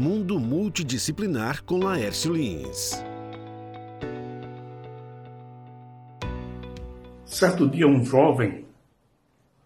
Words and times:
Mundo 0.00 0.40
Multidisciplinar 0.40 1.62
com 1.62 1.76
Laércio 1.76 2.32
Lins. 2.32 3.04
Certo 7.26 7.68
dia, 7.68 7.86
um 7.86 8.02
jovem 8.02 8.64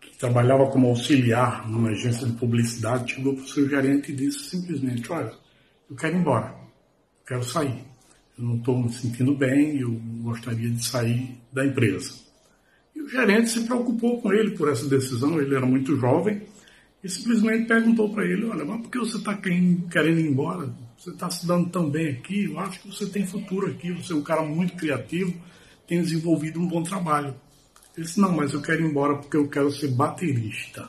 que 0.00 0.18
trabalhava 0.18 0.66
como 0.72 0.88
auxiliar 0.88 1.70
numa 1.70 1.90
agência 1.90 2.26
de 2.26 2.32
publicidade 2.32 3.14
chegou 3.14 3.34
para 3.34 3.44
o 3.44 3.46
seu 3.46 3.68
gerente 3.68 4.10
e 4.10 4.16
disse 4.16 4.50
simplesmente: 4.50 5.12
Olha, 5.12 5.32
eu 5.88 5.94
quero 5.94 6.16
ir 6.16 6.18
embora, 6.18 6.46
eu 6.48 7.26
quero 7.28 7.44
sair. 7.44 7.84
Eu 8.36 8.44
não 8.44 8.56
estou 8.56 8.82
me 8.82 8.92
sentindo 8.92 9.36
bem, 9.36 9.78
eu 9.78 9.92
gostaria 10.20 10.68
de 10.68 10.84
sair 10.84 11.38
da 11.52 11.64
empresa. 11.64 12.12
E 12.92 13.00
o 13.00 13.08
gerente 13.08 13.50
se 13.50 13.64
preocupou 13.64 14.20
com 14.20 14.32
ele 14.32 14.50
por 14.56 14.68
essa 14.68 14.88
decisão, 14.88 15.40
ele 15.40 15.54
era 15.54 15.64
muito 15.64 15.96
jovem, 15.96 16.42
e 17.04 17.08
simplesmente 17.10 17.66
perguntou 17.66 18.08
para 18.08 18.24
ele, 18.24 18.46
olha, 18.46 18.64
mas 18.64 18.80
por 18.80 18.90
que 18.90 18.98
você 18.98 19.18
está 19.18 19.36
querendo 19.36 20.20
ir 20.20 20.26
embora? 20.26 20.74
Você 20.96 21.10
está 21.10 21.28
se 21.28 21.46
dando 21.46 21.68
tão 21.68 21.90
bem 21.90 22.08
aqui, 22.08 22.44
eu 22.44 22.58
acho 22.58 22.80
que 22.80 22.88
você 22.88 23.04
tem 23.04 23.26
futuro 23.26 23.70
aqui, 23.70 23.92
você 23.92 24.14
é 24.14 24.16
um 24.16 24.22
cara 24.22 24.42
muito 24.42 24.74
criativo, 24.74 25.34
tem 25.86 26.00
desenvolvido 26.00 26.58
um 26.58 26.66
bom 26.66 26.82
trabalho. 26.82 27.34
Ele 27.94 28.06
disse, 28.06 28.18
não, 28.18 28.32
mas 28.34 28.54
eu 28.54 28.62
quero 28.62 28.80
ir 28.80 28.90
embora 28.90 29.16
porque 29.18 29.36
eu 29.36 29.46
quero 29.46 29.70
ser 29.70 29.88
baterista. 29.88 30.88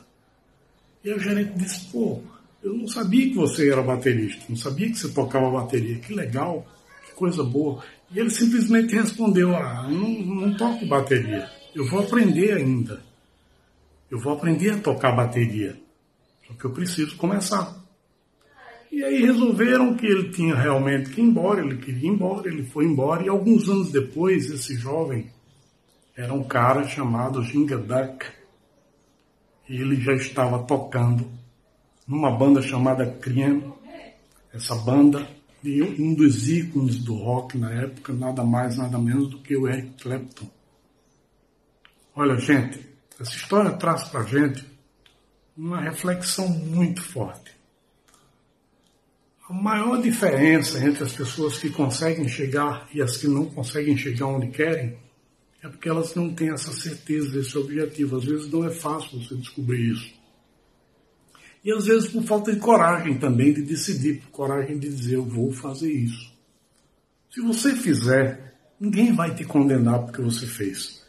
E 1.04 1.12
o 1.12 1.18
gerente 1.18 1.52
disse, 1.58 1.84
pô, 1.92 2.22
eu 2.62 2.72
não 2.72 2.88
sabia 2.88 3.28
que 3.28 3.34
você 3.34 3.70
era 3.70 3.82
baterista, 3.82 4.42
não 4.48 4.56
sabia 4.56 4.88
que 4.88 4.98
você 4.98 5.10
tocava 5.10 5.50
bateria, 5.50 5.98
que 5.98 6.14
legal, 6.14 6.66
que 7.06 7.12
coisa 7.12 7.44
boa. 7.44 7.84
E 8.10 8.18
ele 8.18 8.30
simplesmente 8.30 8.94
respondeu, 8.94 9.54
ah, 9.54 9.86
não, 9.86 10.08
não 10.08 10.56
toco 10.56 10.86
bateria. 10.86 11.46
Eu 11.74 11.86
vou 11.86 12.00
aprender 12.00 12.54
ainda. 12.54 13.02
Eu 14.10 14.18
vou 14.18 14.32
aprender 14.32 14.70
a 14.70 14.78
tocar 14.78 15.14
bateria. 15.14 15.84
Só 16.46 16.54
que 16.54 16.64
eu 16.64 16.70
preciso 16.70 17.16
começar. 17.16 17.74
E 18.90 19.02
aí 19.02 19.22
resolveram 19.22 19.94
que 19.94 20.06
ele 20.06 20.30
tinha 20.30 20.54
realmente 20.54 21.10
que 21.10 21.20
ir 21.20 21.24
embora, 21.24 21.60
ele 21.60 21.76
queria 21.76 22.08
ir 22.08 22.12
embora, 22.12 22.48
ele 22.48 22.64
foi 22.64 22.84
embora, 22.84 23.24
e 23.24 23.28
alguns 23.28 23.68
anos 23.68 23.90
depois, 23.90 24.48
esse 24.50 24.76
jovem 24.76 25.30
era 26.16 26.32
um 26.32 26.44
cara 26.44 26.86
chamado 26.88 27.42
Ginga 27.42 27.76
Duck. 27.76 28.24
E 29.68 29.80
ele 29.80 29.96
já 29.96 30.14
estava 30.14 30.62
tocando 30.62 31.28
numa 32.06 32.30
banda 32.30 32.62
chamada 32.62 33.04
Cream. 33.06 33.74
Essa 34.54 34.74
banda, 34.76 35.28
e 35.62 35.82
um 35.82 36.14
dos 36.14 36.48
ícones 36.48 36.98
do 36.98 37.14
rock 37.16 37.58
na 37.58 37.70
época, 37.72 38.14
nada 38.14 38.42
mais, 38.44 38.78
nada 38.78 38.98
menos 38.98 39.28
do 39.28 39.38
que 39.38 39.56
o 39.56 39.68
Eric 39.68 40.02
Clapton. 40.02 40.48
Olha, 42.14 42.38
gente, 42.38 42.80
essa 43.20 43.32
história 43.32 43.72
traz 43.72 44.04
para 44.04 44.22
gente 44.22 44.75
uma 45.56 45.80
reflexão 45.80 46.48
muito 46.48 47.02
forte. 47.02 47.56
A 49.48 49.52
maior 49.52 50.02
diferença 50.02 50.84
entre 50.84 51.04
as 51.04 51.12
pessoas 51.12 51.56
que 51.56 51.70
conseguem 51.70 52.28
chegar 52.28 52.88
e 52.92 53.00
as 53.00 53.16
que 53.16 53.28
não 53.28 53.46
conseguem 53.46 53.96
chegar 53.96 54.26
onde 54.26 54.48
querem 54.48 54.98
é 55.62 55.68
porque 55.68 55.88
elas 55.88 56.14
não 56.14 56.34
têm 56.34 56.50
essa 56.50 56.72
certeza 56.72 57.30
desse 57.30 57.56
objetivo. 57.56 58.16
Às 58.16 58.24
vezes 58.24 58.50
não 58.50 58.64
é 58.64 58.70
fácil 58.70 59.20
você 59.20 59.36
descobrir 59.36 59.92
isso. 59.92 60.14
E 61.64 61.72
às 61.72 61.86
vezes 61.86 62.08
por 62.08 62.22
falta 62.24 62.52
de 62.52 62.60
coragem 62.60 63.18
também 63.18 63.52
de 63.52 63.62
decidir, 63.62 64.20
por 64.20 64.30
coragem 64.30 64.78
de 64.78 64.88
dizer 64.88 65.14
eu 65.14 65.24
vou 65.24 65.52
fazer 65.52 65.92
isso. 65.92 66.34
Se 67.30 67.40
você 67.40 67.74
fizer, 67.74 68.54
ninguém 68.80 69.14
vai 69.14 69.34
te 69.34 69.44
condenar 69.44 70.00
porque 70.04 70.22
você 70.22 70.46
fez. 70.46 71.04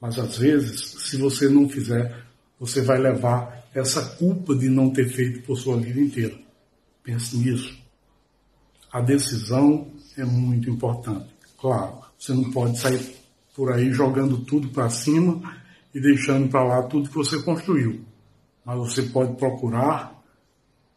Mas 0.00 0.18
às 0.18 0.38
vezes, 0.38 0.80
se 0.80 1.16
você 1.16 1.48
não 1.48 1.68
fizer, 1.68 2.24
você 2.58 2.80
vai 2.82 2.98
levar 2.98 3.64
essa 3.74 4.02
culpa 4.16 4.54
de 4.54 4.68
não 4.68 4.90
ter 4.90 5.08
feito 5.08 5.42
por 5.46 5.58
sua 5.58 5.76
vida 5.76 6.00
inteira. 6.00 6.38
Pense 7.02 7.36
nisso. 7.36 7.76
A 8.92 9.00
decisão 9.00 9.88
é 10.16 10.24
muito 10.24 10.70
importante. 10.70 11.34
Claro, 11.60 11.98
você 12.18 12.32
não 12.32 12.50
pode 12.50 12.78
sair 12.78 13.16
por 13.54 13.72
aí 13.72 13.92
jogando 13.92 14.38
tudo 14.38 14.68
para 14.68 14.88
cima 14.88 15.56
e 15.94 16.00
deixando 16.00 16.48
para 16.48 16.64
lá 16.64 16.82
tudo 16.84 17.08
que 17.08 17.14
você 17.14 17.42
construiu. 17.42 18.04
Mas 18.64 18.78
você 18.78 19.02
pode 19.02 19.36
procurar 19.36 20.22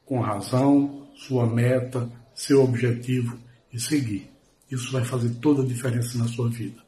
com 0.06 0.19
razão 0.19 1.07
sua 1.16 1.47
meta, 1.47 2.09
seu 2.34 2.63
objetivo 2.63 3.38
e 3.73 3.79
seguir. 3.79 4.29
Isso 4.69 4.91
vai 4.91 5.03
fazer 5.03 5.35
toda 5.35 5.63
a 5.63 5.66
diferença 5.66 6.17
na 6.17 6.28
sua 6.28 6.50
vida. 6.50 6.81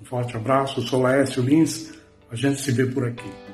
Um 0.00 0.04
forte 0.04 0.36
abraço, 0.36 0.80
eu 0.80 0.84
sou 0.84 1.00
Laércio 1.00 1.42
Lins, 1.42 1.92
a 2.30 2.36
gente 2.36 2.60
se 2.60 2.72
vê 2.72 2.86
por 2.86 3.06
aqui. 3.06 3.51